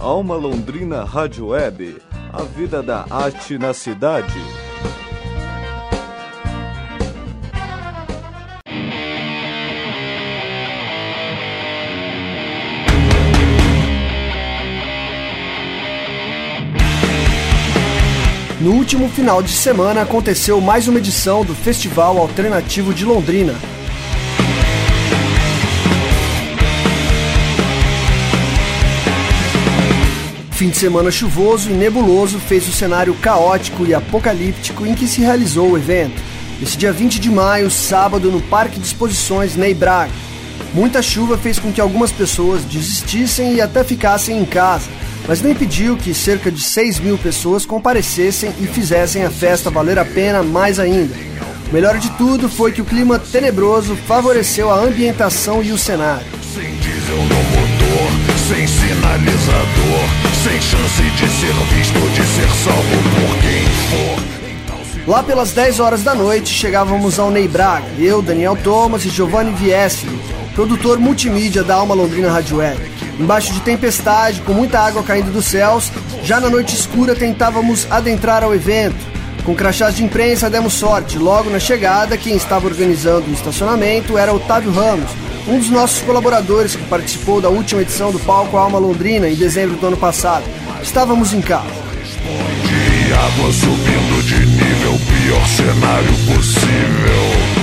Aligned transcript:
Alma 0.00 0.34
Londrina 0.34 1.04
Rádio 1.04 1.48
Web, 1.48 1.98
a 2.32 2.42
vida 2.42 2.82
da 2.82 3.04
arte 3.10 3.58
na 3.58 3.74
cidade. 3.74 4.32
No 18.58 18.72
último 18.72 19.06
final 19.10 19.42
de 19.42 19.50
semana 19.50 20.00
aconteceu 20.00 20.62
mais 20.62 20.88
uma 20.88 20.98
edição 20.98 21.44
do 21.44 21.54
Festival 21.54 22.16
Alternativo 22.16 22.94
de 22.94 23.04
Londrina. 23.04 23.52
Fim 30.60 30.68
de 30.68 30.76
semana 30.76 31.10
chuvoso 31.10 31.70
e 31.70 31.72
nebuloso 31.72 32.38
fez 32.38 32.68
o 32.68 32.72
cenário 32.72 33.14
caótico 33.14 33.86
e 33.86 33.94
apocalíptico 33.94 34.84
em 34.84 34.94
que 34.94 35.06
se 35.06 35.22
realizou 35.22 35.70
o 35.70 35.78
evento. 35.78 36.20
Nesse 36.60 36.76
dia 36.76 36.92
20 36.92 37.18
de 37.18 37.30
maio, 37.30 37.70
sábado, 37.70 38.30
no 38.30 38.42
Parque 38.42 38.78
de 38.78 38.84
Exposições 38.84 39.56
Ney 39.56 39.72
Braga. 39.72 40.12
Muita 40.74 41.00
chuva 41.00 41.38
fez 41.38 41.58
com 41.58 41.72
que 41.72 41.80
algumas 41.80 42.12
pessoas 42.12 42.62
desistissem 42.62 43.54
e 43.54 43.60
até 43.62 43.82
ficassem 43.82 44.38
em 44.38 44.44
casa 44.44 44.90
mas 45.26 45.40
não 45.40 45.50
impediu 45.50 45.96
que 45.96 46.12
cerca 46.12 46.50
de 46.50 46.60
6 46.60 47.00
mil 47.00 47.16
pessoas 47.16 47.64
comparecessem 47.64 48.52
e 48.60 48.66
fizessem 48.66 49.24
a 49.24 49.30
festa 49.30 49.70
valer 49.70 49.98
a 49.98 50.04
pena 50.04 50.42
mais 50.42 50.78
ainda. 50.78 51.14
O 51.70 51.72
melhor 51.72 51.96
de 51.98 52.10
tudo 52.18 52.50
foi 52.50 52.70
que 52.70 52.82
o 52.82 52.84
clima 52.84 53.18
tenebroso 53.18 53.96
favoreceu 53.96 54.70
a 54.70 54.78
ambientação 54.78 55.62
e 55.62 55.72
o 55.72 55.78
cenário. 55.78 56.26
Sem 56.54 56.70
sem 58.50 58.66
sinalizador, 58.66 60.08
sem 60.42 60.60
chance 60.60 61.02
de 61.02 61.28
ser 61.28 61.54
visto, 61.72 62.00
de 62.10 62.26
ser 62.26 62.50
salvo 62.64 62.96
por 63.14 63.36
quem 63.42 63.64
for. 63.86 65.08
Lá 65.08 65.22
pelas 65.22 65.52
10 65.52 65.78
horas 65.78 66.02
da 66.02 66.16
noite 66.16 66.48
chegávamos 66.48 67.20
ao 67.20 67.30
Ney 67.30 67.46
Braga, 67.46 67.86
eu, 67.96 68.20
Daniel 68.20 68.56
Thomas 68.56 69.04
e 69.04 69.08
Giovanni 69.08 69.52
Viessi, 69.52 70.08
produtor 70.52 70.98
multimídia 70.98 71.62
da 71.62 71.76
Alma 71.76 71.94
Londrina 71.94 72.28
Rádio 72.28 72.56
Web. 72.56 72.80
Embaixo 73.20 73.52
de 73.52 73.60
tempestade, 73.60 74.40
com 74.40 74.52
muita 74.52 74.80
água 74.80 75.04
caindo 75.04 75.32
dos 75.32 75.44
céus, 75.44 75.92
já 76.24 76.40
na 76.40 76.50
noite 76.50 76.74
escura 76.74 77.14
tentávamos 77.14 77.86
adentrar 77.88 78.42
ao 78.42 78.52
evento. 78.52 79.09
Com 79.44 79.54
crachás 79.54 79.96
de 79.96 80.04
imprensa 80.04 80.50
demos 80.50 80.74
sorte. 80.74 81.18
Logo 81.18 81.50
na 81.50 81.58
chegada, 81.58 82.16
quem 82.16 82.36
estava 82.36 82.66
organizando 82.66 83.30
o 83.30 83.32
estacionamento 83.32 84.18
era 84.18 84.32
Otávio 84.32 84.70
Ramos, 84.70 85.10
um 85.48 85.58
dos 85.58 85.70
nossos 85.70 86.02
colaboradores 86.02 86.76
que 86.76 86.84
participou 86.84 87.40
da 87.40 87.48
última 87.48 87.82
edição 87.82 88.12
do 88.12 88.18
Palco 88.20 88.56
Alma 88.56 88.78
Londrina 88.78 89.28
em 89.28 89.34
dezembro 89.34 89.76
do 89.76 89.86
ano 89.86 89.96
passado. 89.96 90.44
Estávamos 90.82 91.32
em 91.32 91.40
casa. 91.40 91.66
água 91.66 93.52
subindo 93.52 94.22
de 94.24 94.46
nível, 94.46 94.98
pior 95.08 95.46
cenário 95.48 96.12
possível. 96.26 97.60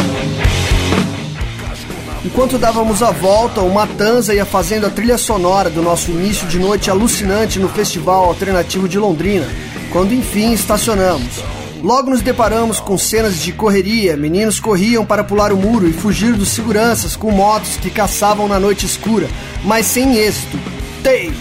Enquanto 2.25 2.57
dávamos 2.57 3.01
a 3.01 3.11
volta, 3.11 3.61
o 3.61 3.73
Matanza 3.73 4.33
ia 4.33 4.45
fazendo 4.45 4.85
a 4.85 4.89
trilha 4.89 5.17
sonora 5.17 5.69
do 5.69 5.81
nosso 5.81 6.11
início 6.11 6.45
de 6.47 6.59
noite 6.59 6.89
alucinante 6.89 7.59
no 7.59 7.69
Festival 7.69 8.25
Alternativo 8.25 8.89
de 8.89 8.99
Londrina, 8.99 9.47
quando 9.91 10.13
enfim 10.13 10.51
estacionamos. 10.51 11.56
Logo 11.83 12.09
nos 12.09 12.21
deparamos 12.21 12.79
com 12.79 12.97
cenas 12.97 13.41
de 13.41 13.51
correria, 13.51 14.17
meninos 14.17 14.59
corriam 14.59 15.05
para 15.05 15.23
pular 15.23 15.53
o 15.53 15.57
muro 15.57 15.87
e 15.87 15.93
fugir 15.93 16.33
dos 16.33 16.49
seguranças 16.49 17.15
com 17.15 17.31
motos 17.31 17.77
que 17.77 17.89
caçavam 17.89 18.47
na 18.47 18.59
noite 18.59 18.85
escura, 18.85 19.27
mas 19.63 19.85
sem 19.85 20.17
êxito. 20.17 20.57
Tei! 21.03 21.31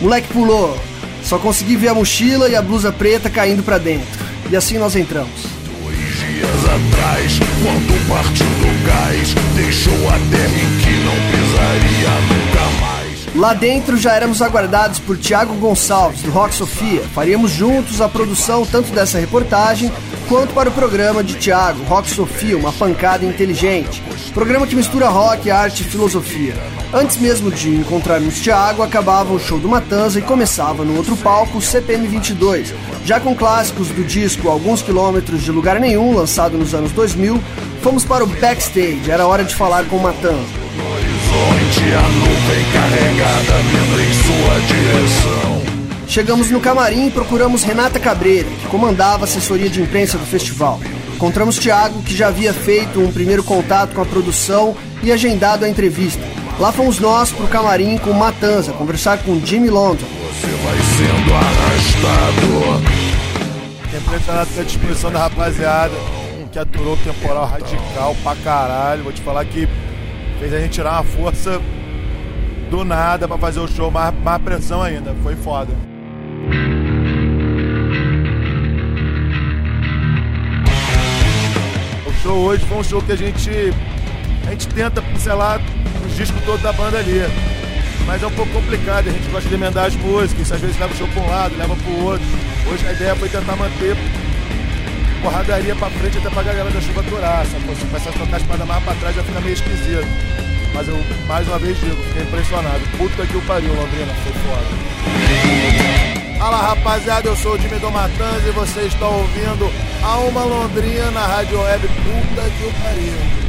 Moleque 0.00 0.32
pulou. 0.32 0.78
Só 1.22 1.38
consegui 1.38 1.76
ver 1.76 1.88
a 1.88 1.94
mochila 1.94 2.48
e 2.48 2.56
a 2.56 2.62
blusa 2.62 2.92
preta 2.92 3.28
caindo 3.28 3.62
para 3.62 3.78
dentro. 3.78 4.26
E 4.50 4.56
assim 4.56 4.78
nós 4.78 4.96
entramos 4.96 5.58
dias 6.38 6.64
atrás, 6.64 7.38
quando 7.62 8.08
partiu 8.08 8.46
do 8.46 8.86
gás, 8.86 9.34
deixou 9.56 10.08
a 10.08 10.18
terra 10.30 10.56
em 10.56 10.78
que 10.78 10.92
não 11.04 11.16
pisaria 11.30 12.10
mais. 12.28 12.37
Lá 13.38 13.54
dentro 13.54 13.96
já 13.96 14.14
éramos 14.14 14.42
aguardados 14.42 14.98
por 14.98 15.16
Tiago 15.16 15.54
Gonçalves, 15.54 16.22
do 16.22 16.30
Rock 16.32 16.52
Sofia. 16.56 17.02
Faríamos 17.14 17.52
juntos 17.52 18.00
a 18.00 18.08
produção 18.08 18.66
tanto 18.66 18.90
dessa 18.90 19.16
reportagem 19.16 19.92
quanto 20.28 20.52
para 20.52 20.68
o 20.68 20.72
programa 20.72 21.22
de 21.22 21.34
Tiago, 21.34 21.84
Rock 21.84 22.10
Sofia, 22.10 22.58
uma 22.58 22.72
pancada 22.72 23.24
inteligente. 23.24 24.02
Programa 24.34 24.66
que 24.66 24.74
mistura 24.74 25.06
rock, 25.06 25.52
arte 25.52 25.82
e 25.82 25.84
filosofia. 25.84 26.52
Antes 26.92 27.16
mesmo 27.18 27.48
de 27.48 27.76
encontrarmos 27.76 28.40
Tiago, 28.40 28.82
acabava 28.82 29.32
o 29.32 29.38
show 29.38 29.60
do 29.60 29.68
Matanza 29.68 30.18
e 30.18 30.22
começava 30.22 30.84
no 30.84 30.96
outro 30.96 31.16
palco 31.16 31.58
o 31.58 31.62
CPM 31.62 32.08
22, 32.08 32.74
já 33.04 33.20
com 33.20 33.36
clássicos 33.36 33.86
do 33.90 34.02
disco 34.02 34.48
Alguns 34.48 34.82
Quilômetros 34.82 35.44
de 35.44 35.52
Lugar 35.52 35.78
Nenhum, 35.78 36.12
lançado 36.12 36.58
nos 36.58 36.74
anos 36.74 36.90
2000, 36.90 37.40
fomos 37.82 38.04
para 38.04 38.24
o 38.24 38.26
backstage, 38.26 39.08
era 39.08 39.28
hora 39.28 39.44
de 39.44 39.54
falar 39.54 39.84
com 39.84 39.96
o 39.96 40.02
Matanza. 40.02 40.57
A 41.68 42.08
nuvem 42.08 42.64
carregada 42.72 43.62
vindo 43.62 44.00
em 44.00 44.12
sua 44.14 44.60
direção. 44.66 45.62
Chegamos 46.06 46.50
no 46.50 46.60
camarim 46.60 47.08
e 47.08 47.10
procuramos 47.10 47.62
Renata 47.62 48.00
Cabreira, 48.00 48.48
que 48.48 48.66
comandava 48.68 49.22
a 49.22 49.24
assessoria 49.24 49.68
de 49.68 49.82
imprensa 49.82 50.16
do 50.16 50.24
festival. 50.24 50.80
Encontramos 51.14 51.58
Thiago, 51.58 52.02
que 52.02 52.16
já 52.16 52.28
havia 52.28 52.52
feito 52.52 53.00
um 53.00 53.12
primeiro 53.12 53.44
contato 53.44 53.94
com 53.94 54.00
a 54.00 54.06
produção 54.06 54.76
e 55.02 55.12
agendado 55.12 55.64
a 55.64 55.68
entrevista. 55.68 56.22
Lá 56.58 56.72
fomos 56.72 56.98
nós 56.98 57.30
pro 57.30 57.46
camarim 57.46 57.98
com 57.98 58.12
Matanza, 58.12 58.72
conversar 58.72 59.18
com 59.18 59.38
Jimmy 59.44 59.68
London. 59.68 60.06
Você 60.32 60.46
vai 60.64 60.76
sendo 60.96 61.34
arrastado 61.34 62.98
impressionado 63.98 64.50
com 64.54 64.60
a 64.60 64.64
disposição 64.64 65.10
da 65.10 65.18
rapaziada, 65.20 65.94
que 66.50 66.58
aturou 66.58 66.94
o 66.94 66.96
temporal 66.98 67.46
radical 67.46 68.16
pra 68.22 68.34
caralho. 68.36 69.02
Vou 69.02 69.12
te 69.12 69.20
falar 69.20 69.44
que 69.44 69.68
fez 70.38 70.54
a 70.54 70.60
gente 70.60 70.72
tirar 70.72 70.92
uma 70.92 71.04
força 71.04 71.60
do 72.70 72.84
nada 72.84 73.26
pra 73.26 73.36
fazer 73.38 73.60
o 73.60 73.68
show, 73.68 73.90
mais, 73.90 74.14
mais 74.22 74.40
pressão 74.42 74.82
ainda. 74.82 75.14
Foi 75.22 75.34
foda. 75.36 75.72
O 82.06 82.12
show 82.22 82.36
hoje 82.36 82.64
foi 82.66 82.78
um 82.78 82.84
show 82.84 83.02
que 83.02 83.12
a 83.12 83.16
gente. 83.16 83.50
A 84.46 84.50
gente 84.50 84.68
tenta 84.68 85.02
pincelar 85.02 85.60
os 86.06 86.16
discos 86.16 86.42
todos 86.44 86.62
da 86.62 86.72
banda 86.72 86.98
ali. 86.98 87.22
Mas 88.06 88.22
é 88.22 88.26
um 88.26 88.30
pouco 88.30 88.50
complicado, 88.52 89.08
a 89.08 89.10
gente 89.10 89.28
gosta 89.28 89.46
de 89.46 89.54
emendar 89.54 89.84
as 89.84 89.94
músicas, 89.94 90.50
às 90.50 90.58
vezes 90.58 90.78
leva 90.78 90.94
o 90.94 90.96
show 90.96 91.06
para 91.08 91.22
um 91.22 91.28
lado, 91.28 91.58
leva 91.58 91.76
para 91.76 91.90
o 91.90 92.04
outro. 92.06 92.26
Hoje 92.72 92.86
a 92.86 92.92
ideia 92.92 93.14
foi 93.14 93.28
tentar 93.28 93.54
manter 93.54 93.94
porradaria 95.22 95.74
para 95.76 95.90
frente 95.90 96.18
até 96.18 96.30
pra 96.30 96.42
galera 96.42 96.70
da 96.70 96.80
chuva 96.80 97.00
aturar, 97.00 97.46
sacou? 97.46 97.74
Se 97.74 97.84
começar 97.84 98.10
a 98.10 98.12
tocar 98.12 98.34
a 98.34 98.38
espada 98.38 98.64
mais 98.64 98.84
para 98.84 98.94
trás 98.94 99.16
já 99.16 99.22
fica 99.22 99.40
meio 99.40 99.54
esquisito. 99.54 100.06
Mas 100.74 100.88
eu, 100.88 101.04
mais 101.26 101.48
uma 101.48 101.58
vez 101.58 101.80
digo, 101.80 101.96
fiquei 102.04 102.22
impressionado. 102.22 102.80
Puta 102.96 103.26
que 103.26 103.36
o 103.36 103.42
pariu, 103.42 103.74
Londrina, 103.74 104.12
foi 104.22 104.32
foda. 104.42 106.38
Fala 106.38 106.56
rapaziada, 106.58 107.28
eu 107.28 107.36
sou 107.36 107.54
o 107.54 107.58
Jimmy 107.58 107.78
do 107.80 107.90
Matanza 107.90 108.48
e 108.48 108.52
você 108.52 108.82
está 108.82 109.08
ouvindo 109.08 109.72
a 110.02 110.18
Uma 110.18 110.44
Londrina 110.44 111.10
na 111.10 111.26
Rádio 111.26 111.60
Web. 111.60 111.88
Puta 111.88 112.42
que 112.42 112.64
o 112.64 112.72
pariu. 112.82 113.47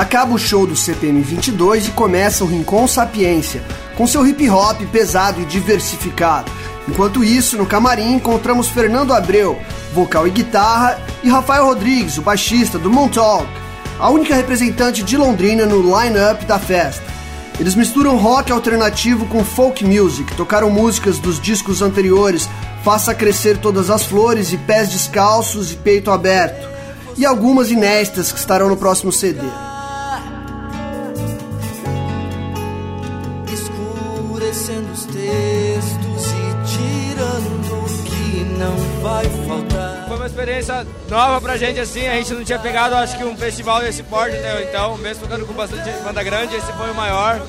Acaba 0.00 0.32
o 0.32 0.38
show 0.38 0.66
do 0.66 0.74
CPM 0.74 1.20
22 1.20 1.88
e 1.88 1.90
começa 1.90 2.42
o 2.42 2.46
Rincon 2.46 2.88
Sapiência, 2.88 3.62
com 3.98 4.06
seu 4.06 4.26
hip 4.26 4.48
hop 4.48 4.80
pesado 4.90 5.42
e 5.42 5.44
diversificado. 5.44 6.50
Enquanto 6.88 7.22
isso, 7.22 7.58
no 7.58 7.66
camarim 7.66 8.14
encontramos 8.14 8.68
Fernando 8.68 9.12
Abreu, 9.12 9.60
vocal 9.92 10.26
e 10.26 10.30
guitarra, 10.30 10.98
e 11.22 11.28
Rafael 11.28 11.66
Rodrigues, 11.66 12.16
o 12.16 12.22
baixista 12.22 12.78
do 12.78 12.88
Montauk, 12.88 13.46
a 13.98 14.08
única 14.08 14.34
representante 14.34 15.02
de 15.02 15.18
Londrina 15.18 15.66
no 15.66 15.82
line-up 15.82 16.46
da 16.46 16.58
festa. 16.58 17.04
Eles 17.58 17.74
misturam 17.74 18.16
rock 18.16 18.50
alternativo 18.50 19.26
com 19.26 19.44
folk 19.44 19.84
music, 19.84 20.34
tocaram 20.34 20.70
músicas 20.70 21.18
dos 21.18 21.38
discos 21.38 21.82
anteriores 21.82 22.48
Faça 22.82 23.14
Crescer 23.14 23.58
Todas 23.58 23.90
as 23.90 24.02
Flores 24.02 24.50
e 24.50 24.56
Pés 24.56 24.88
Descalços 24.88 25.72
e 25.72 25.76
Peito 25.76 26.10
Aberto, 26.10 26.66
e 27.18 27.26
algumas 27.26 27.70
inéditas 27.70 28.32
que 28.32 28.38
estarão 28.38 28.70
no 28.70 28.78
próximo 28.78 29.12
CD. 29.12 29.42
Experiência 40.40 40.86
nova 41.08 41.40
pra 41.40 41.56
gente, 41.56 41.78
assim. 41.78 42.06
A 42.06 42.14
gente 42.14 42.32
não 42.32 42.44
tinha 42.44 42.58
pegado, 42.58 42.94
acho 42.94 43.16
que, 43.18 43.24
um 43.24 43.36
festival 43.36 43.80
desse 43.80 44.02
porte, 44.02 44.36
né? 44.36 44.66
Então, 44.68 44.96
mesmo 44.96 45.22
tocando 45.22 45.46
com 45.46 45.52
bastante 45.52 45.90
banda 46.02 46.22
grande, 46.22 46.56
esse 46.56 46.72
foi 46.72 46.90
o 46.90 46.94
maior. 46.94 47.40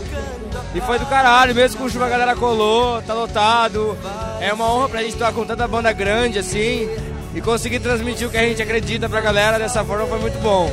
E 0.76 0.82
foi 0.82 1.00
do 1.00 1.06
caralho, 1.06 1.56
mesmo 1.56 1.80
com 1.80 1.90
chuva 1.90 2.06
a 2.06 2.10
galera 2.10 2.36
colou, 2.36 3.02
tá 3.02 3.14
lotado. 3.14 3.98
É 4.42 4.52
uma 4.54 4.72
honra 4.72 4.90
pra 4.90 5.02
gente 5.02 5.14
estar 5.14 5.32
com 5.32 5.46
tanta 5.46 5.68
banda 5.68 5.92
grande, 5.94 6.40
assim. 6.40 6.90
E 7.34 7.40
conseguir 7.40 7.80
transmitir 7.80 8.28
o 8.28 8.30
que 8.30 8.38
a 8.38 8.44
gente 8.44 8.62
acredita 8.62 9.08
pra 9.08 9.22
galera 9.22 9.58
dessa 9.58 9.84
forma 9.86 10.06
foi 10.06 10.20
muito 10.20 10.38
bom. 10.40 10.70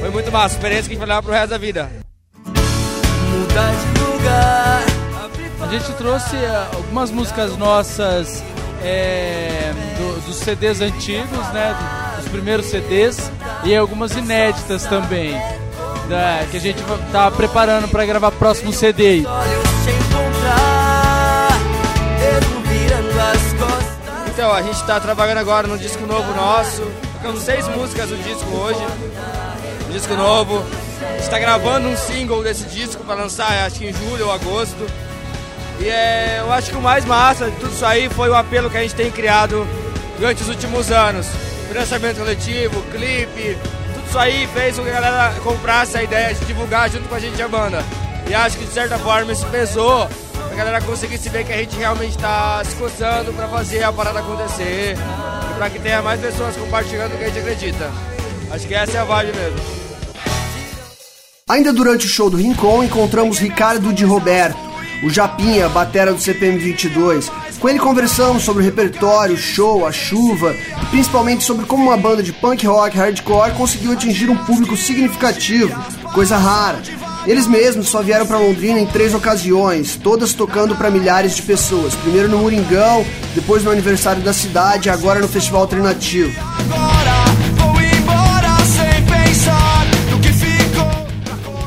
foi 0.00 0.10
muito 0.10 0.30
massa, 0.30 0.54
experiência 0.54 0.84
que 0.84 0.90
a 0.90 0.94
gente 0.94 0.98
vai 1.00 1.08
levar 1.08 1.22
pro 1.22 1.32
resto 1.32 1.50
da 1.50 1.58
vida. 1.58 1.90
Mudar 2.44 3.72
de 3.72 4.00
lugar. 4.00 4.82
A 5.60 5.66
gente 5.66 5.92
trouxe 5.94 6.36
eh, 6.36 6.66
algumas 6.72 7.10
músicas 7.10 7.56
nossas 7.56 8.44
é, 8.82 9.72
do, 9.98 10.26
dos 10.26 10.36
CDs 10.36 10.80
antigos, 10.80 11.46
né? 11.52 11.76
Dos 12.18 12.28
primeiros 12.28 12.66
CDs 12.66 13.30
e 13.64 13.74
algumas 13.74 14.12
inéditas 14.12 14.84
também. 14.84 15.32
Da, 16.08 16.46
que 16.50 16.56
a 16.56 16.60
gente 16.60 16.82
tá 17.12 17.30
preparando 17.30 17.88
para 17.88 18.06
gravar 18.06 18.30
próximo 18.32 18.72
CD. 18.72 19.24
Então, 24.38 24.52
a 24.52 24.62
gente 24.62 24.82
tá 24.84 25.00
trabalhando 25.00 25.38
agora 25.38 25.66
no 25.66 25.76
disco 25.76 26.06
novo 26.06 26.32
nosso. 26.34 26.82
Tocamos 27.14 27.42
seis 27.42 27.66
músicas 27.68 28.08
do 28.08 28.16
disco 28.22 28.48
hoje. 28.56 28.80
Um 29.88 29.92
disco 29.92 30.14
novo. 30.14 30.64
A 31.02 31.18
gente 31.18 31.30
tá 31.30 31.38
gravando 31.38 31.88
um 31.88 31.96
single 31.96 32.42
desse 32.42 32.64
disco 32.64 33.04
para 33.04 33.16
lançar, 33.16 33.66
acho 33.66 33.80
que 33.80 33.86
em 33.86 33.92
julho 33.92 34.26
ou 34.26 34.32
agosto. 34.32 34.86
E 35.80 35.88
é, 35.88 36.38
eu 36.40 36.52
acho 36.52 36.70
que 36.70 36.76
o 36.76 36.80
mais 36.80 37.04
massa 37.04 37.50
de 37.50 37.56
tudo 37.56 37.72
isso 37.72 37.86
aí 37.86 38.08
foi 38.08 38.28
o 38.28 38.34
apelo 38.34 38.68
que 38.68 38.76
a 38.76 38.82
gente 38.82 38.94
tem 38.94 39.10
criado 39.10 39.66
durante 40.18 40.42
os 40.42 40.48
últimos 40.48 40.90
anos. 40.90 41.26
Financiamento 41.68 42.18
coletivo, 42.18 42.82
clipe, 42.90 43.56
tudo 43.94 44.08
isso 44.08 44.18
aí 44.18 44.48
fez 44.52 44.76
com 44.76 44.82
que 44.82 44.90
a 44.90 45.00
galera 45.00 45.34
comprasse 45.40 45.96
a 45.96 46.02
ideia 46.02 46.34
de 46.34 46.44
divulgar 46.44 46.90
junto 46.90 47.08
com 47.08 47.14
a 47.14 47.20
gente 47.20 47.40
a 47.40 47.48
banda. 47.48 47.84
E 48.28 48.34
acho 48.34 48.58
que 48.58 48.64
de 48.64 48.72
certa 48.72 48.98
forma 48.98 49.32
isso 49.32 49.46
pesou 49.46 50.08
pra 50.32 50.56
galera 50.56 50.80
conseguir 50.82 51.16
ver 51.16 51.44
que 51.44 51.52
a 51.52 51.58
gente 51.58 51.76
realmente 51.76 52.16
está 52.16 52.62
se 52.64 52.74
coçando 52.76 53.32
para 53.32 53.48
fazer 53.48 53.82
a 53.82 53.92
parada 53.92 54.18
acontecer 54.18 54.96
e 54.96 55.54
para 55.54 55.70
que 55.70 55.78
tenha 55.78 56.02
mais 56.02 56.20
pessoas 56.20 56.56
compartilhando 56.56 57.14
o 57.14 57.18
que 57.18 57.24
a 57.24 57.28
gente 57.28 57.38
acredita. 57.38 57.90
Acho 58.50 58.66
que 58.66 58.74
essa 58.74 58.96
é 58.96 59.00
a 59.00 59.04
vibe 59.04 59.36
mesmo. 59.36 59.78
Ainda 61.48 61.72
durante 61.72 62.04
o 62.04 62.08
show 62.08 62.28
do 62.28 62.36
Rincon, 62.36 62.82
encontramos 62.82 63.38
Ricardo 63.38 63.92
de 63.92 64.04
Roberto, 64.04 64.58
o 65.02 65.10
Japinha, 65.10 65.68
batera 65.68 66.12
do 66.12 66.20
CPM 66.20 66.58
22. 66.58 67.30
Com 67.58 67.68
ele 67.68 67.78
conversamos 67.78 68.42
sobre 68.42 68.62
o 68.62 68.64
repertório, 68.64 69.34
o 69.34 69.38
show, 69.38 69.86
a 69.86 69.92
chuva 69.92 70.54
e 70.82 70.86
principalmente 70.86 71.44
sobre 71.44 71.66
como 71.66 71.84
uma 71.84 71.96
banda 71.96 72.22
de 72.22 72.32
punk 72.32 72.66
rock 72.66 72.96
hardcore 72.96 73.52
conseguiu 73.52 73.92
atingir 73.92 74.30
um 74.30 74.36
público 74.36 74.76
significativo, 74.76 75.74
coisa 76.12 76.36
rara. 76.36 76.80
Eles 77.26 77.46
mesmos 77.46 77.88
só 77.88 78.00
vieram 78.00 78.26
para 78.26 78.38
Londrina 78.38 78.78
em 78.78 78.86
três 78.86 79.12
ocasiões, 79.12 79.96
todas 79.96 80.32
tocando 80.32 80.74
para 80.76 80.90
milhares 80.90 81.36
de 81.36 81.42
pessoas. 81.42 81.94
Primeiro 81.94 82.28
no 82.28 82.38
Moringão, 82.38 83.04
depois 83.34 83.62
no 83.62 83.70
aniversário 83.70 84.22
da 84.22 84.32
cidade 84.32 84.88
e 84.88 84.90
agora 84.90 85.20
no 85.20 85.28
Festival 85.28 85.62
Alternativo. 85.62 86.32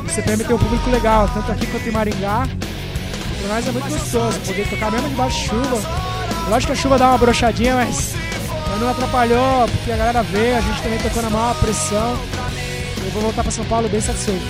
O 0.04 0.10
CPM 0.10 0.44
tem 0.44 0.56
um 0.56 0.60
público 0.60 0.90
legal, 0.90 1.30
tanto 1.34 1.52
aqui 1.52 1.68
quanto 1.68 1.88
em 1.88 1.92
Maringá. 1.92 2.48
Nós 3.48 3.68
é 3.68 3.72
muito 3.72 3.90
gostoso 3.90 4.40
poder 4.40 4.70
tocar 4.70 4.92
mesmo 4.92 5.10
debaixo 5.10 5.38
de 5.40 5.50
chuva. 5.50 5.82
Lógico 6.50 6.74
que 6.74 6.80
a 6.80 6.82
chuva 6.82 6.98
dá 6.98 7.10
uma 7.10 7.18
brochadinha, 7.18 7.76
mas, 7.76 8.14
não 8.80 8.90
atrapalhou, 8.90 9.68
porque 9.68 9.92
a 9.92 9.98
galera 9.98 10.24
vê, 10.24 10.56
a 10.56 10.62
gente 10.62 10.82
também 10.82 11.00
tocou 11.00 11.22
na 11.22 11.30
maior 11.30 11.56
pressão. 11.56 12.18
Eu 13.04 13.12
vou 13.12 13.22
voltar 13.24 13.44
pra 13.44 13.52
São 13.52 13.66
Paulo 13.66 13.88
bem 13.90 14.02
satisfeito. 14.02 14.42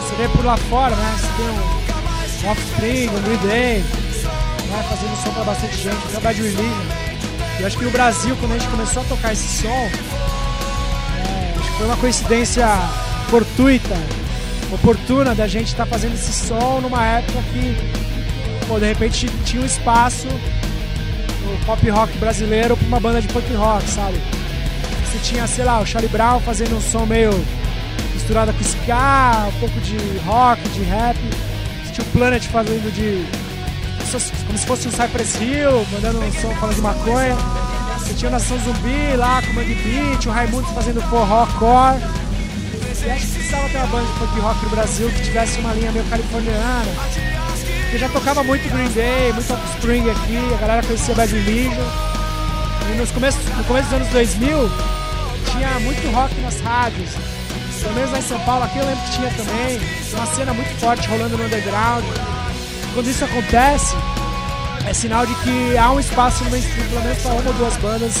Você 0.00 0.14
vê 0.16 0.28
por 0.28 0.44
lá 0.44 0.56
fora, 0.56 0.94
né? 0.94 1.16
Você 1.18 1.26
tem 1.36 1.48
um 1.48 2.50
Offspring, 2.50 3.08
um 3.08 3.22
Green 3.22 3.48
Day, 3.48 3.78
né? 3.78 4.84
fazendo 4.88 5.22
som 5.22 5.32
pra 5.32 5.44
bastante 5.44 5.76
gente, 5.76 5.96
até 6.08 6.20
Bad 6.20 6.40
Religion. 6.40 7.02
E 7.60 7.64
acho 7.64 7.78
que 7.78 7.84
no 7.84 7.90
Brasil, 7.90 8.36
quando 8.40 8.52
a 8.52 8.58
gente 8.58 8.70
começou 8.70 9.02
a 9.02 9.06
tocar 9.06 9.32
esse 9.32 9.62
som, 9.62 9.90
foi 11.82 11.88
uma 11.88 11.96
coincidência 11.96 12.68
fortuita, 13.28 13.96
oportuna 14.72 15.34
da 15.34 15.48
gente 15.48 15.66
estar 15.66 15.84
tá 15.84 15.90
fazendo 15.90 16.14
esse 16.14 16.32
som 16.32 16.80
numa 16.80 17.04
época 17.04 17.42
que, 17.52 17.76
pô, 18.68 18.78
de 18.78 18.86
repente 18.86 19.28
tinha 19.44 19.60
um 19.60 19.66
espaço 19.66 20.28
no 20.28 21.66
pop 21.66 21.90
rock 21.90 22.16
brasileiro 22.18 22.76
para 22.76 22.86
uma 22.86 23.00
banda 23.00 23.20
de 23.20 23.26
punk 23.26 23.52
rock, 23.54 23.84
sabe? 23.90 24.16
Você 25.04 25.18
tinha, 25.24 25.44
sei 25.48 25.64
lá, 25.64 25.80
o 25.80 25.86
Charlie 25.86 26.08
Brown 26.08 26.38
fazendo 26.38 26.76
um 26.76 26.80
som 26.80 27.04
meio 27.04 27.32
misturado 28.14 28.52
com 28.52 28.60
ska, 28.60 29.48
um 29.48 29.58
pouco 29.58 29.80
de 29.80 29.96
rock, 30.24 30.62
de 30.68 30.84
rap. 30.84 31.18
Você 31.84 31.94
tinha 31.94 32.06
o 32.06 32.10
Planet 32.12 32.46
fazendo 32.46 32.92
de. 32.94 33.26
como 34.46 34.56
se 34.56 34.66
fosse 34.66 34.86
um 34.86 34.92
Cypress 34.92 35.34
Hill, 35.40 35.84
mandando 35.90 36.20
um 36.20 36.32
som 36.32 36.54
falando 36.54 36.76
de 36.76 36.80
maconha. 36.80 37.36
Você 38.12 38.18
tinha 38.18 38.28
o 38.28 38.32
Nação 38.32 38.58
Zumbi 38.58 39.16
lá 39.16 39.40
com 39.40 39.52
o 39.52 39.54
Mangue 39.54 39.74
Beat, 39.74 40.26
o 40.26 40.30
Raimundo 40.30 40.66
fazendo 40.74 41.00
forró, 41.08 41.46
core. 41.58 41.98
E 43.06 43.10
acho 43.10 43.26
que 43.26 43.32
precisava 43.32 43.68
ter 43.70 43.78
uma 43.78 43.86
banda 43.86 44.06
de 44.06 44.18
punk 44.18 44.40
rock 44.40 44.64
no 44.64 44.70
Brasil 44.70 45.10
que 45.10 45.22
tivesse 45.22 45.58
uma 45.60 45.72
linha 45.72 45.90
meio 45.92 46.04
californiana. 46.04 46.92
Porque 47.80 47.96
já 47.96 48.10
tocava 48.10 48.44
muito 48.44 48.68
Green 48.70 48.90
Day, 48.90 49.32
muito 49.32 49.50
Offspring 49.50 50.10
aqui, 50.10 50.36
a 50.54 50.58
galera 50.58 50.82
conhecia 50.82 51.14
Bad 51.14 51.32
Religion. 51.32 51.82
E 52.92 52.98
nos 52.98 53.10
começos, 53.12 53.42
no 53.56 53.64
começo 53.64 53.88
dos 53.88 53.94
anos 53.94 54.08
2000, 54.08 54.70
tinha 55.50 55.80
muito 55.80 56.14
rock 56.14 56.38
nas 56.42 56.60
rádios. 56.60 57.10
Pelo 57.80 57.94
menos 57.94 58.12
lá 58.12 58.18
em 58.18 58.22
São 58.22 58.40
Paulo, 58.40 58.64
aqui 58.64 58.78
eu 58.78 58.84
lembro 58.84 59.02
que 59.04 59.12
tinha 59.12 59.30
também. 59.30 59.80
Uma 60.12 60.26
cena 60.26 60.52
muito 60.52 60.78
forte 60.78 61.08
rolando 61.08 61.38
no 61.38 61.44
underground. 61.44 62.04
Quando 62.92 63.08
isso 63.08 63.24
acontece, 63.24 63.96
é 64.86 64.92
sinal 64.94 65.24
de 65.26 65.34
que 65.36 65.76
há 65.76 65.90
um 65.92 66.00
espaço 66.00 66.44
no 66.44 66.50
mainstream, 66.50 66.88
pelo 66.88 67.02
menos 67.02 67.22
para 67.22 67.32
uma 67.32 67.48
ou 67.48 67.54
duas 67.54 67.76
bandas 67.76 68.14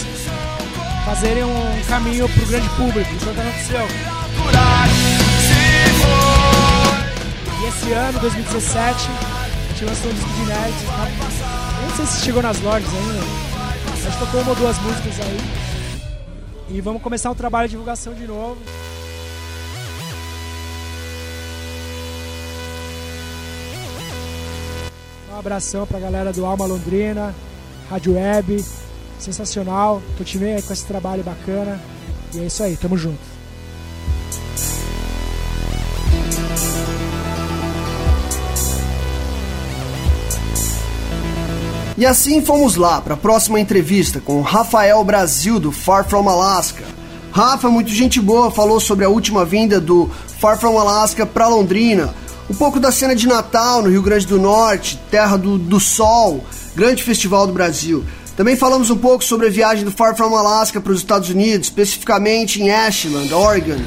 fazerem 1.04 1.44
um 1.44 1.84
caminho 1.88 2.28
para 2.28 2.42
o 2.42 2.46
grande 2.46 2.68
público. 2.70 3.14
Isso 3.14 3.26
não 3.26 3.32
aconteceu. 3.32 3.86
E 7.60 7.68
esse 7.68 7.92
ano, 7.92 8.18
2017, 8.20 9.08
a 9.10 9.68
gente 9.68 9.84
lançou 9.84 10.10
um 10.10 10.14
disco 10.14 10.30
de. 10.30 10.46
Tá? 10.46 11.08
não 11.82 11.96
sei 11.96 12.06
se 12.06 12.24
chegou 12.24 12.42
nas 12.42 12.60
lojas 12.60 12.88
ainda. 12.88 13.20
A 13.92 13.96
gente 13.96 14.18
tocou 14.18 14.40
uma 14.40 14.50
ou 14.50 14.56
duas 14.56 14.78
músicas 14.78 15.20
aí. 15.20 15.40
E 16.70 16.80
vamos 16.80 17.02
começar 17.02 17.30
um 17.30 17.34
trabalho 17.34 17.68
de 17.68 17.72
divulgação 17.72 18.14
de 18.14 18.26
novo. 18.26 18.58
Abração 25.42 25.84
pra 25.84 25.98
galera 25.98 26.32
do 26.32 26.46
Alma 26.46 26.66
Londrina, 26.66 27.34
Rádio 27.90 28.14
Web, 28.14 28.64
sensacional. 29.18 30.00
Continuei 30.16 30.54
aí 30.54 30.62
com 30.62 30.72
esse 30.72 30.86
trabalho 30.86 31.24
bacana. 31.24 31.80
E 32.32 32.38
é 32.38 32.46
isso 32.46 32.62
aí, 32.62 32.76
tamo 32.76 32.96
junto. 32.96 33.32
E 41.98 42.06
assim 42.06 42.40
fomos 42.40 42.76
lá 42.76 43.00
para 43.00 43.14
a 43.14 43.16
próxima 43.16 43.60
entrevista 43.60 44.20
com 44.20 44.40
Rafael 44.40 45.04
Brasil 45.04 45.60
do 45.60 45.70
Far 45.70 46.08
From 46.08 46.28
Alaska. 46.28 46.84
Rafa, 47.32 47.68
muito 47.68 47.90
gente 47.90 48.20
boa, 48.20 48.50
falou 48.50 48.78
sobre 48.78 49.04
a 49.04 49.08
última 49.08 49.44
vinda 49.44 49.80
do 49.80 50.08
Far 50.38 50.58
From 50.58 50.78
Alaska 50.78 51.26
para 51.26 51.48
Londrina, 51.48 52.14
um 52.52 52.54
pouco 52.54 52.78
da 52.78 52.92
cena 52.92 53.16
de 53.16 53.26
Natal 53.26 53.80
no 53.80 53.88
Rio 53.88 54.02
Grande 54.02 54.26
do 54.26 54.38
Norte, 54.38 55.00
terra 55.10 55.38
do, 55.38 55.56
do 55.56 55.80
sol, 55.80 56.44
grande 56.76 57.02
festival 57.02 57.46
do 57.46 57.52
Brasil. 57.54 58.04
Também 58.36 58.56
falamos 58.56 58.90
um 58.90 58.98
pouco 58.98 59.24
sobre 59.24 59.46
a 59.46 59.50
viagem 59.50 59.86
do 59.86 59.90
Far 59.90 60.14
From 60.14 60.36
Alaska 60.36 60.78
para 60.78 60.92
os 60.92 60.98
Estados 60.98 61.30
Unidos, 61.30 61.68
especificamente 61.68 62.60
em 62.60 62.70
Ashland, 62.70 63.32
Oregon. 63.32 63.78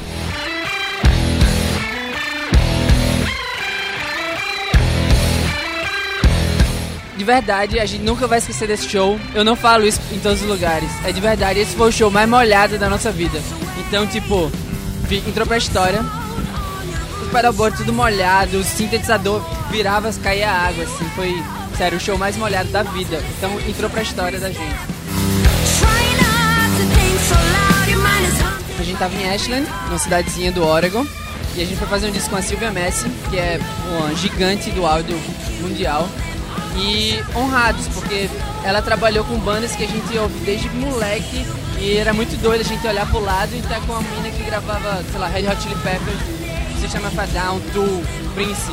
De 7.16 7.24
verdade, 7.24 7.78
a 7.78 7.86
gente 7.86 8.02
nunca 8.02 8.26
vai 8.26 8.38
esquecer 8.38 8.66
desse 8.66 8.88
show. 8.88 9.16
Eu 9.32 9.44
não 9.44 9.54
falo 9.54 9.86
isso 9.86 10.00
em 10.12 10.18
todos 10.18 10.42
os 10.42 10.48
lugares. 10.48 10.90
É 11.04 11.12
de 11.12 11.20
verdade, 11.20 11.60
esse 11.60 11.76
foi 11.76 11.88
o 11.88 11.92
show 11.92 12.10
mais 12.10 12.28
molhado 12.28 12.76
da 12.78 12.90
nossa 12.90 13.12
vida. 13.12 13.40
Então, 13.86 14.04
tipo, 14.08 14.50
entrou 15.24 15.46
pra 15.46 15.56
história 15.56 16.04
o 17.36 17.38
pedalboard 17.38 17.76
tudo 17.76 17.92
molhado, 17.92 18.58
o 18.58 18.64
sintetizador 18.64 19.42
virava, 19.70 20.10
caía 20.22 20.50
água, 20.50 20.84
assim, 20.84 21.04
foi, 21.14 21.42
sério, 21.76 21.98
o 21.98 22.00
show 22.00 22.16
mais 22.16 22.34
molhado 22.34 22.70
da 22.70 22.82
vida. 22.82 23.22
Então 23.36 23.60
entrou 23.60 23.90
pra 23.90 24.00
história 24.00 24.40
da 24.40 24.48
gente. 24.48 24.74
A 28.78 28.82
gente 28.82 28.98
tava 28.98 29.14
em 29.14 29.28
Ashland, 29.28 29.68
uma 29.88 29.98
cidadezinha 29.98 30.50
do 30.50 30.64
Oregon, 30.64 31.06
e 31.54 31.62
a 31.62 31.66
gente 31.66 31.76
foi 31.76 31.86
fazer 31.88 32.06
um 32.06 32.10
disco 32.10 32.30
com 32.30 32.36
a 32.36 32.42
Sylvia 32.42 32.70
Messi, 32.70 33.06
que 33.28 33.38
é 33.38 33.60
uma 33.90 34.14
gigante 34.14 34.70
do 34.70 34.86
áudio 34.86 35.18
mundial. 35.60 36.08
E 36.78 37.22
honrados, 37.34 37.86
porque 37.88 38.30
ela 38.64 38.80
trabalhou 38.80 39.24
com 39.24 39.38
bandas 39.38 39.74
que 39.76 39.84
a 39.84 39.86
gente 39.86 40.16
ouve 40.18 40.38
desde 40.44 40.68
moleque 40.70 41.46
e 41.78 41.96
era 41.96 42.12
muito 42.12 42.36
doido 42.40 42.60
a 42.60 42.64
gente 42.64 42.86
olhar 42.86 43.06
pro 43.06 43.20
lado 43.20 43.54
e 43.54 43.58
estar 43.58 43.76
tá 43.76 43.80
com 43.80 43.94
a 43.94 44.00
mina 44.00 44.30
que 44.30 44.42
gravava, 44.42 45.02
sei 45.10 45.18
lá, 45.18 45.26
Red 45.26 45.48
Hot 45.48 45.62
Chili 45.62 45.74
Peppers 45.76 46.35
se 46.80 46.88
chama 46.88 47.10
Down 47.10 47.58
do 47.72 48.34
Prince. 48.34 48.72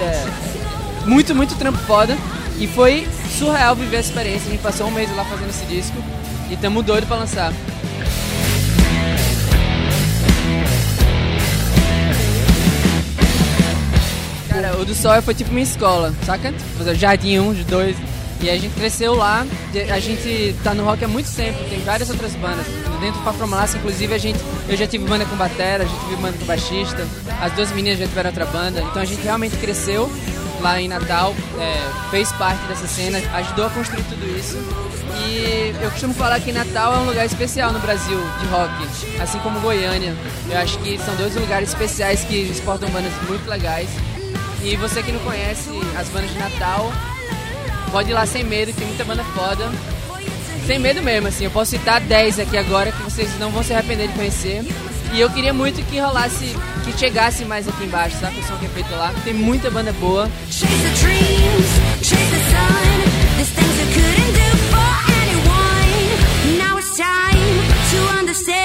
É, 0.00 1.06
muito, 1.06 1.34
muito 1.34 1.54
trampo 1.56 1.78
foda. 1.78 2.16
E 2.58 2.66
foi 2.66 3.08
surreal 3.38 3.74
viver 3.74 3.98
essa 3.98 4.10
experiência. 4.10 4.48
A 4.48 4.50
gente 4.50 4.62
passou 4.62 4.86
um 4.86 4.90
mês 4.90 5.14
lá 5.16 5.24
fazendo 5.24 5.50
esse 5.50 5.64
disco 5.66 5.96
e 6.50 6.54
estamos 6.54 6.84
doidos 6.84 7.08
para 7.08 7.18
lançar. 7.18 7.52
Cara, 14.48 14.76
o 14.78 14.84
do 14.84 14.94
Sol 14.94 15.20
foi 15.22 15.34
tipo 15.34 15.50
minha 15.50 15.64
escola, 15.64 16.14
saca? 16.24 16.52
Fazer 16.76 16.94
Jardim 16.94 17.38
1, 17.38 17.54
de 17.54 17.64
2. 17.64 18.11
E 18.42 18.50
a 18.50 18.58
gente 18.58 18.74
cresceu 18.74 19.14
lá, 19.14 19.46
a 19.88 20.00
gente 20.00 20.56
tá 20.64 20.74
no 20.74 20.84
rock 20.84 21.04
há 21.04 21.08
muito 21.08 21.30
tempo, 21.32 21.58
tem 21.70 21.78
várias 21.84 22.10
outras 22.10 22.34
bandas. 22.34 22.66
Dentro 23.00 23.20
do 23.20 23.24
Pafromalácia, 23.24 23.78
inclusive, 23.78 24.12
a 24.12 24.18
gente, 24.18 24.38
eu 24.68 24.76
já 24.76 24.84
tive 24.84 25.04
banda 25.06 25.24
com 25.24 25.36
batera, 25.36 25.86
já 25.86 25.96
tive 26.00 26.16
banda 26.16 26.36
com 26.36 26.44
baixista, 26.44 27.06
as 27.40 27.52
duas 27.52 27.70
meninas 27.70 28.00
já 28.00 28.06
tiveram 28.06 28.30
outra 28.30 28.46
banda. 28.46 28.80
Então 28.80 29.00
a 29.00 29.04
gente 29.04 29.22
realmente 29.22 29.56
cresceu 29.58 30.10
lá 30.60 30.80
em 30.80 30.88
Natal, 30.88 31.34
é, 31.60 32.10
fez 32.10 32.32
parte 32.32 32.60
dessa 32.66 32.88
cena, 32.88 33.18
ajudou 33.34 33.66
a 33.66 33.70
construir 33.70 34.02
tudo 34.04 34.36
isso. 34.36 34.56
E 35.24 35.74
eu 35.80 35.90
costumo 35.92 36.12
falar 36.12 36.40
que 36.40 36.50
Natal 36.50 36.94
é 36.94 36.98
um 36.98 37.06
lugar 37.06 37.26
especial 37.26 37.72
no 37.72 37.78
Brasil 37.78 38.18
de 38.40 38.46
rock, 38.46 38.72
assim 39.20 39.38
como 39.38 39.60
Goiânia. 39.60 40.16
Eu 40.50 40.58
acho 40.58 40.78
que 40.78 40.98
são 40.98 41.14
dois 41.14 41.34
lugares 41.36 41.68
especiais 41.68 42.24
que 42.24 42.34
exportam 42.34 42.88
bandas 42.90 43.12
muito 43.28 43.48
legais. 43.48 43.88
E 44.62 44.74
você 44.76 45.02
que 45.02 45.12
não 45.12 45.20
conhece 45.20 45.70
as 45.98 46.08
bandas 46.08 46.30
de 46.30 46.38
Natal, 46.38 46.92
pode 47.92 48.10
ir 48.10 48.14
lá 48.14 48.24
sem 48.24 48.42
medo, 48.42 48.72
tem 48.72 48.86
muita 48.86 49.04
banda 49.04 49.22
foda. 49.22 49.70
Sem 50.66 50.78
medo 50.78 51.02
mesmo, 51.02 51.28
assim. 51.28 51.44
Eu 51.44 51.50
posso 51.50 51.72
citar 51.72 52.00
10 52.00 52.40
aqui 52.40 52.56
agora 52.56 52.90
que 52.90 53.02
vocês 53.02 53.38
não 53.38 53.50
vão 53.50 53.62
se 53.62 53.74
arrepender 53.74 54.08
de 54.08 54.14
conhecer. 54.14 54.64
E 55.12 55.20
eu 55.20 55.28
queria 55.28 55.52
muito 55.52 55.82
que 55.84 56.00
rolasse, 56.00 56.56
que 56.84 56.98
chegasse 56.98 57.44
mais 57.44 57.68
aqui 57.68 57.84
embaixo, 57.84 58.16
sabe? 58.18 58.40
O 58.40 58.42
som 58.42 58.56
que 58.56 58.64
é 58.64 58.68
feito 58.70 58.90
lá. 58.92 59.12
Tem 59.24 59.34
muita 59.34 59.70
banda 59.70 59.92
boa. 59.92 60.30
Chase 60.50 60.72
the 60.72 60.88
dreams, 61.02 61.68
chase 62.02 62.30
the 62.30 62.38
sun. 62.50 63.02
These 63.36 63.52
things 63.52 63.76
couldn't 63.94 64.32
do 64.32 64.56
for 64.70 64.92
anyone. 65.20 66.58
Now 66.58 66.78
it's 66.78 66.96
time 66.96 67.60
to 67.90 68.20
understand 68.20 68.61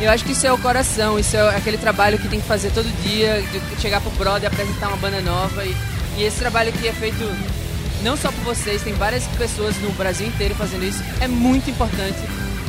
Eu 0.00 0.10
acho 0.10 0.24
que 0.24 0.32
isso 0.32 0.46
é 0.46 0.52
o 0.52 0.56
coração, 0.56 1.18
isso 1.18 1.36
é 1.36 1.54
aquele 1.54 1.76
trabalho 1.76 2.18
que 2.18 2.26
tem 2.26 2.40
que 2.40 2.46
fazer 2.46 2.70
todo 2.70 2.86
dia, 3.02 3.42
de 3.42 3.80
chegar 3.82 4.00
pro 4.00 4.10
brother, 4.12 4.50
apresentar 4.50 4.88
uma 4.88 4.96
banda 4.96 5.20
nova. 5.20 5.62
E, 5.62 5.76
e 6.16 6.22
esse 6.24 6.38
trabalho 6.38 6.70
aqui 6.70 6.88
é 6.88 6.92
feito 6.92 7.22
não 8.02 8.16
só 8.16 8.32
por 8.32 8.42
vocês, 8.42 8.82
tem 8.82 8.94
várias 8.94 9.26
pessoas 9.26 9.76
no 9.76 9.90
Brasil 9.92 10.26
inteiro 10.26 10.54
fazendo 10.54 10.84
isso. 10.84 11.02
É 11.20 11.28
muito 11.28 11.68
importante 11.68 12.18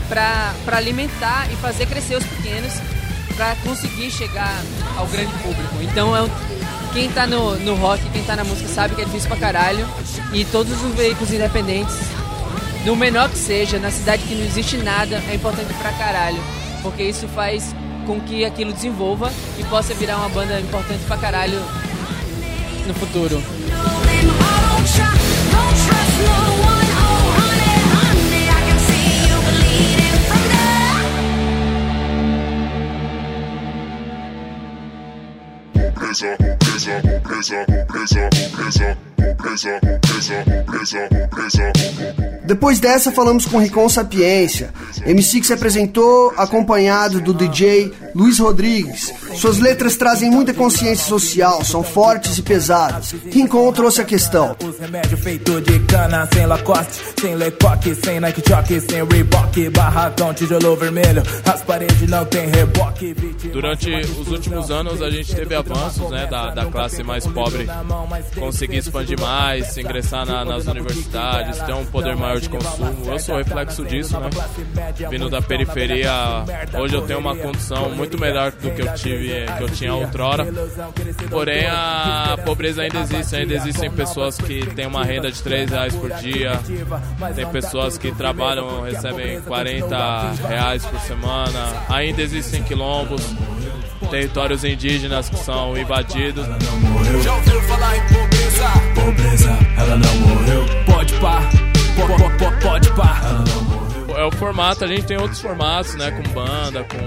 para 0.09 0.53
alimentar 0.73 1.47
e 1.49 1.55
fazer 1.55 1.85
crescer 1.85 2.17
os 2.17 2.25
pequenos, 2.25 2.73
para 3.37 3.55
conseguir 3.63 4.11
chegar 4.11 4.61
ao 4.97 5.07
grande 5.07 5.31
público. 5.35 5.75
Então, 5.81 6.13
é 6.13 6.23
um, 6.23 6.29
quem 6.91 7.09
tá 7.09 7.25
no, 7.25 7.55
no 7.59 7.75
rock, 7.75 8.03
quem 8.09 8.25
tá 8.25 8.35
na 8.35 8.43
música 8.43 8.67
sabe 8.67 8.93
que 8.93 9.01
é 9.03 9.05
difícil 9.05 9.29
pra 9.29 9.37
caralho. 9.37 9.87
E 10.33 10.43
todos 10.43 10.73
os 10.83 10.93
veículos 10.95 11.31
independentes, 11.31 11.95
no 12.85 12.93
menor 12.93 13.29
que 13.29 13.37
seja, 13.37 13.79
na 13.79 13.89
cidade 13.89 14.21
que 14.23 14.35
não 14.35 14.43
existe 14.43 14.75
nada, 14.75 15.23
é 15.29 15.35
importante 15.35 15.73
pra 15.75 15.93
caralho 15.93 16.60
porque 16.81 17.03
isso 17.03 17.27
faz 17.29 17.75
com 18.05 18.19
que 18.19 18.43
aquilo 18.43 18.73
desenvolva 18.73 19.31
e 19.57 19.63
possa 19.65 19.93
virar 19.93 20.17
uma 20.17 20.29
banda 20.29 20.59
importante 20.59 21.03
pra 21.05 21.17
caralho 21.17 21.59
no 22.87 22.93
futuro. 22.93 23.41
Pobreza, 35.93 36.37
pobreza, 37.23 37.65
pobreza, 39.37 39.79
pobreza, 40.65 41.09
pobreza. 41.29 42.30
Depois 42.43 42.79
dessa, 42.79 43.11
falamos 43.11 43.45
com 43.45 43.59
Ricon 43.59 43.87
Sapiência. 43.87 44.73
MC 45.05 45.39
que 45.39 45.47
se 45.47 45.53
apresentou 45.53 46.33
acompanhado 46.35 47.21
do 47.21 47.33
DJ 47.33 47.93
Luiz 48.15 48.39
Rodrigues. 48.39 49.13
Suas 49.35 49.59
letras 49.59 49.95
trazem 49.95 50.29
muita 50.29 50.53
consciência 50.53 51.05
social, 51.05 51.63
são 51.63 51.83
fortes 51.83 52.37
e 52.37 52.41
pesadas. 52.41 53.13
Rincon 53.31 53.71
trouxe 53.71 54.01
a 54.01 54.03
questão. 54.03 54.55
Os 54.63 54.79
remédios 54.79 55.19
feitos 55.19 55.63
de 55.63 55.79
cana, 55.81 56.27
sem 56.33 56.45
Lacoste, 56.45 57.01
sem 57.19 57.35
Lecoque, 57.35 57.95
sem 57.95 58.19
Nike 58.19 58.41
sem 58.81 59.05
Reebok, 59.05 59.69
barracão, 59.69 60.33
tijolo 60.33 60.75
vermelho, 60.75 61.23
as 61.45 61.61
paredes 61.61 62.09
não 62.09 62.25
tem 62.25 62.49
reboque. 62.49 63.15
Durante 63.51 63.89
os 63.89 64.27
últimos 64.27 64.71
anos, 64.71 65.01
a 65.01 65.09
gente 65.09 65.33
teve 65.35 65.55
avanços 65.55 66.09
né, 66.09 66.27
da, 66.27 66.49
da 66.51 66.65
classe 66.65 67.03
mais 67.03 67.25
pobre 67.27 67.67
conseguir 68.37 68.77
expandir 68.77 69.11
demais, 69.15 69.77
ingressar 69.77 70.25
na, 70.25 70.45
nas 70.45 70.65
universidades, 70.67 71.59
ter 71.59 71.73
um 71.73 71.85
poder 71.85 72.15
maior 72.15 72.30
de 72.39 72.49
consumo. 72.49 72.95
Eu 73.05 73.19
sou 73.19 73.37
reflexo 73.37 73.83
disso, 73.85 74.19
né? 74.19 74.29
Vindo 75.09 75.29
da 75.29 75.41
periferia, 75.41 76.11
hoje 76.79 76.95
eu 76.95 77.01
tenho 77.01 77.19
uma 77.19 77.35
condição 77.35 77.89
muito 77.91 78.19
melhor 78.19 78.51
do 78.51 78.71
que 78.71 78.81
eu 78.81 78.93
tive, 78.93 79.45
que 79.57 79.63
eu 79.63 79.69
tinha 79.69 79.93
outrora. 79.93 80.47
Porém, 81.29 81.67
a 81.67 82.37
pobreza 82.45 82.83
ainda 82.83 82.99
existe, 82.99 83.35
ainda 83.35 83.53
existem 83.55 83.91
pessoas 83.91 84.37
que 84.37 84.65
têm 84.67 84.85
uma 84.85 85.03
renda 85.03 85.31
de 85.31 85.41
3 85.41 85.69
reais 85.69 85.95
por 85.95 86.09
dia, 86.15 86.59
tem 87.35 87.47
pessoas 87.47 87.97
que 87.97 88.11
trabalham, 88.11 88.81
recebem 88.81 89.41
40 89.41 90.31
reais 90.47 90.85
por 90.85 90.99
semana, 91.01 91.73
ainda 91.89 92.21
existem 92.21 92.63
quilombos 92.63 93.21
territórios 94.09 94.63
indígenas 94.63 95.29
que 95.29 95.37
são 95.37 95.77
invadidos. 95.77 96.45
Já 97.23 97.35
ouviu 97.35 97.61
falar 97.61 97.97
em 97.97 98.01
pobreza? 98.01 98.67
Pobreza, 98.95 99.57
ela 99.77 99.95
não 99.95 100.15
morreu. 100.15 100.65
Pode 100.85 101.13
pá, 101.15 101.41
pode, 102.61 102.89
pá. 102.93 103.21
É 104.17 104.23
o 104.25 104.31
formato, 104.31 104.83
a 104.83 104.87
gente 104.87 105.05
tem 105.05 105.17
outros 105.17 105.41
formatos, 105.41 105.95
né? 105.95 106.11
Com 106.11 106.33
banda, 106.33 106.83
com 106.83 106.97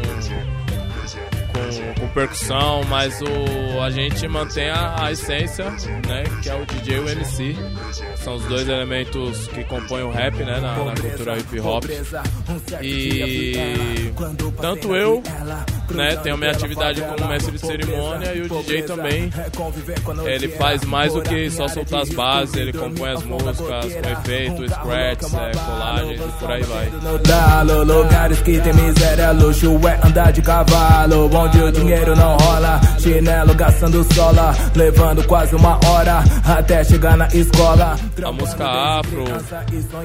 com, 1.55 2.01
com, 2.01 2.09
percussão, 2.09 2.83
mas 2.89 3.21
o, 3.23 3.81
a 3.81 3.91
gente 3.91 4.27
mantém 4.29 4.69
a, 4.69 5.05
a, 5.05 5.13
essência, 5.13 5.71
né, 5.71 6.25
que 6.43 6.51
é 6.51 6.55
o 6.55 6.67
DJ 6.67 6.97
e 6.97 7.01
o 7.01 7.09
MC. 7.09 7.57
São 8.17 8.35
os 8.35 8.45
dois 8.47 8.69
elementos 8.69 9.47
que 9.49 9.65
compõem 9.65 10.03
o 10.03 10.11
rap, 10.11 10.37
né, 10.37 10.61
na, 10.61 10.85
na 10.85 10.95
cultura 10.95 11.39
hip 11.39 11.61
hop. 11.61 11.85
E 12.83 14.13
tanto 14.61 14.95
eu 14.97 15.23
né, 15.91 16.17
tenho 16.17 16.37
minha 16.37 16.51
atividade 16.51 17.03
como 17.03 17.29
mestre 17.29 17.53
de 17.53 17.59
cerimônia 17.59 18.35
e 18.35 18.43
o 18.43 18.49
DJ 18.49 18.83
também. 18.83 19.31
Ele 20.25 20.49
faz 20.49 20.85
mais 20.85 21.13
do 21.13 21.23
que 21.23 21.51
só 21.51 21.69
soltar 21.69 22.03
as 22.03 22.11
bases, 22.11 22.55
ele 22.55 22.73
compõe 22.73 23.11
as 23.11 23.23
músicas 23.25 23.95
com 23.95 24.11
efeitos, 24.11 24.71
scratches, 24.71 25.35
é, 25.35 25.51
colagens 25.53 26.21
e 26.21 26.39
por 26.39 26.51
aí 26.51 26.63
vai. 26.63 26.91
Lugares 27.85 28.41
que 28.41 28.61
tem 28.61 28.73
miséria, 28.73 29.31
luxo 29.33 29.81
é 29.89 30.07
andar 30.07 30.33
de 30.33 30.43
cavalo, 30.43 31.31
onde 31.35 31.61
o 31.61 31.73
dinheiro 31.73 32.15
não 32.17 32.37
rola, 32.37 32.81
chinelo 32.99 33.55
gastando 33.55 34.05
sola, 34.15 34.55
levando 34.75 35.27
quase 35.27 35.55
uma 35.55 35.79
hora 35.87 36.23
até 36.45 36.85
chegar 36.85 37.17
na 37.17 37.27
escola. 37.29 37.97
A 38.23 38.33
música 38.33 38.65
afro, 38.67 39.25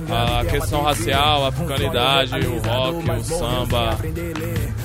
a 0.10 0.46
questão 0.46 0.84
racial, 0.84 1.46
a 1.46 1.48
africanidade, 1.50 2.36
o 2.48 2.60
rock, 2.60 3.12
o 3.12 3.24
samba, 3.24 3.98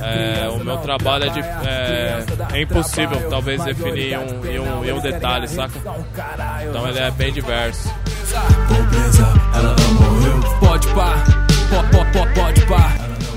é, 0.03 0.49
o 0.49 0.65
meu 0.65 0.79
trabalho 0.85 1.25
é, 1.25 1.29
de, 1.31 1.41
é, 1.41 2.25
é 2.53 2.63
impossível 2.63 3.29
talvez 3.31 3.65
definir 3.65 4.19
um, 4.19 4.47
em, 4.47 4.59
um, 4.59 4.85
em 4.85 4.93
um 4.93 5.01
detalhe, 5.01 5.49
saca? 5.49 5.73
Então 6.69 6.87
ele 6.87 6.99
é 6.99 7.11
bem 7.11 7.33
diverso. 7.33 7.93
Pobreza, 8.69 9.27
ela 9.55 9.75
não 9.79 9.95
morreu. 9.95 10.41
Pode 10.61 10.87
pá, 10.89 11.25
pode, 11.91 12.35
pode 12.35 12.67
pá. 12.67 12.93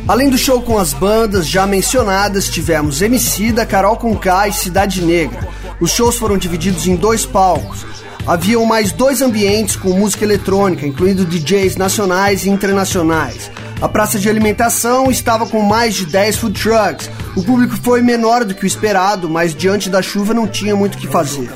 Além 0.07 0.29
do 0.29 0.37
show 0.37 0.61
com 0.61 0.77
as 0.77 0.93
bandas 0.93 1.47
já 1.47 1.65
mencionadas, 1.65 2.49
tivemos 2.49 3.01
MC 3.01 3.51
da 3.51 3.65
Carol 3.65 3.97
Conká 3.97 4.47
e 4.47 4.53
Cidade 4.53 5.01
Negra. 5.01 5.47
Os 5.79 5.91
shows 5.91 6.17
foram 6.17 6.37
divididos 6.37 6.87
em 6.87 6.95
dois 6.95 7.25
palcos. 7.25 7.85
Haviam 8.25 8.65
mais 8.65 8.91
dois 8.91 9.21
ambientes 9.21 9.77
com 9.77 9.89
música 9.93 10.25
eletrônica, 10.25 10.85
incluindo 10.85 11.25
DJs 11.25 11.77
nacionais 11.77 12.45
e 12.45 12.49
internacionais. 12.49 13.49
A 13.79 13.87
praça 13.87 14.17
de 14.17 14.27
alimentação 14.27 15.11
estava 15.11 15.45
com 15.45 15.61
mais 15.61 15.93
de 15.93 16.05
10 16.05 16.35
food 16.37 16.59
trucks. 16.59 17.09
O 17.37 17.43
público 17.43 17.77
foi 17.83 18.01
menor 18.01 18.43
do 18.43 18.55
que 18.55 18.63
o 18.63 18.65
esperado, 18.65 19.29
mas 19.29 19.53
diante 19.53 19.91
da 19.91 20.01
chuva 20.01 20.33
não 20.33 20.47
tinha 20.47 20.75
muito 20.75 20.95
o 20.95 20.97
que 20.97 21.05
fazer. 21.05 21.47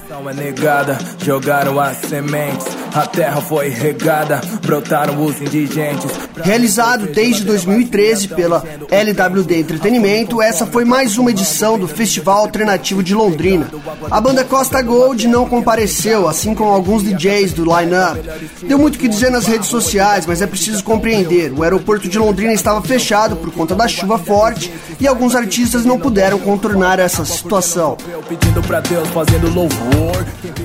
Jogaram 1.26 1.80
as 1.80 1.98
sementes 1.98 2.68
a 2.94 3.06
terra 3.06 3.42
foi 3.42 3.70
regada, 3.70 4.42
brotaram 4.62 5.24
os 5.24 5.42
indigentes. 5.42 6.12
Realizado 6.44 7.08
desde 7.08 7.44
2013 7.46 8.28
pela 8.30 8.64
LWD 8.90 9.60
Entretenimento, 9.60 10.42
essa 10.42 10.66
foi 10.66 10.84
mais 10.84 11.18
uma 11.18 11.32
edição 11.32 11.80
do 11.80 11.88
Festival 11.88 12.40
Alternativo 12.40 13.02
de 13.02 13.14
Londrina. 13.16 13.70
A 14.10 14.20
banda 14.20 14.44
Costa 14.44 14.82
Gold 14.82 15.28
não 15.28 15.48
compareceu, 15.48 16.28
assim 16.28 16.54
como 16.54 16.72
alguns 16.72 17.04
DJs 17.04 17.54
do 17.54 17.64
line-up. 17.64 18.20
Deu 18.64 18.78
muito 18.78 18.96
o 18.96 19.00
que 19.00 19.08
dizer 19.08 19.32
nas 19.32 19.46
redes 19.46 19.68
sociais, 19.68 20.26
mas 20.26 20.42
é 20.42 20.48
preciso 20.48 20.84
compreender. 20.84 21.54
O 21.54 21.64
aeroporto 21.64 22.10
de 22.10 22.20
Londrina 22.20 22.54
estava 22.54 22.82
fechado 22.82 23.36
por 23.38 23.52
conta 23.52 23.76
da 23.76 23.88
chuva 23.88 24.18
forte 24.18 24.72
e 25.00 25.08
alguns 25.08 25.36
artistas 25.36 25.86
não 25.86 25.98
puderam 25.98 26.40
contornar 26.40 27.00
essa 27.00 27.24
situação. 27.24 27.98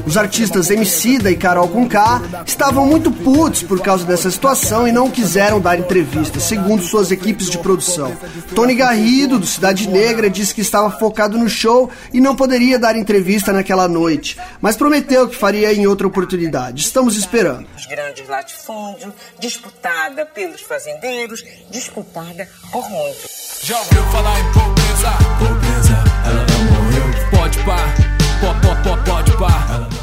Os 0.04 0.16
artistas 0.16 0.70
Emicida 0.70 1.30
e 1.30 1.36
Carol 1.36 1.68
Conká 1.68 2.15
estavam 2.46 2.86
muito 2.86 3.10
putos 3.10 3.62
por 3.62 3.80
causa 3.80 4.04
dessa 4.04 4.30
situação 4.30 4.86
e 4.86 4.92
não 4.92 5.10
quiseram 5.10 5.60
dar 5.60 5.78
entrevistas, 5.78 6.42
segundo 6.42 6.82
suas 6.82 7.10
equipes 7.10 7.48
de 7.48 7.58
produção. 7.58 8.16
Tony 8.54 8.74
Garrido, 8.74 9.38
do 9.38 9.46
Cidade 9.46 9.88
Negra, 9.88 10.28
disse 10.30 10.54
que 10.54 10.60
estava 10.60 10.90
focado 10.90 11.38
no 11.38 11.48
show 11.48 11.90
e 12.12 12.20
não 12.20 12.36
poderia 12.36 12.78
dar 12.78 12.96
entrevista 12.96 13.52
naquela 13.52 13.88
noite, 13.88 14.38
mas 14.60 14.76
prometeu 14.76 15.28
que 15.28 15.36
faria 15.36 15.72
em 15.72 15.86
outra 15.86 16.06
oportunidade. 16.06 16.82
Estamos 16.82 17.16
esperando. 17.16 17.66
Os 17.76 17.86
grandes 17.86 18.28
latifúndios, 18.28 19.12
disputada 19.38 20.26
pelos 20.26 20.60
fazendeiros, 20.60 21.44
disputada 21.70 22.48
por 22.70 22.88
muitos. 22.88 23.60
Já 23.62 23.78
ouviu 23.78 24.02
falar 24.04 24.40
em 24.40 24.52
pobreza? 24.52 25.10
Pobreza, 25.38 26.04
ela 26.24 26.46
não 26.46 26.64
morreu. 26.64 27.30
Pode 27.30 27.58
pá. 27.64 28.05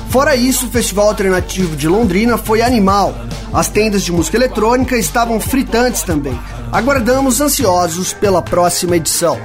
Fora 0.09 0.35
isso, 0.35 0.67
o 0.67 0.69
Festival 0.69 1.07
Alternativo 1.07 1.75
de 1.75 1.87
Londrina 1.87 2.37
foi 2.37 2.61
animal. 2.61 3.15
As 3.53 3.67
tendas 3.67 4.03
de 4.03 4.11
música 4.11 4.37
eletrônica 4.37 4.97
estavam 4.97 5.39
fritantes 5.39 6.03
também. 6.03 6.39
Aguardamos 6.71 7.41
ansiosos 7.41 8.13
pela 8.13 8.41
próxima 8.41 8.95
edição. 8.95 9.39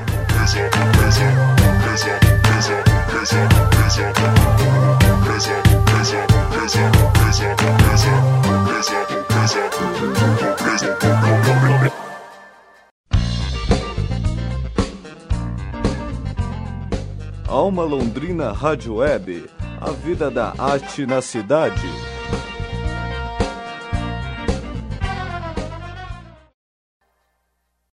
Alma 17.78 17.97
Londrina 17.97 18.50
Rádio 18.50 18.97
Web, 18.97 19.49
a 19.80 19.90
vida 19.92 20.28
da 20.28 20.52
arte 20.58 21.06
na 21.06 21.23
cidade. 21.23 22.18